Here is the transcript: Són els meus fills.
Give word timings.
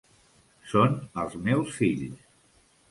Són 0.71 0.97
els 1.25 1.39
meus 1.49 1.79
fills. 1.79 2.27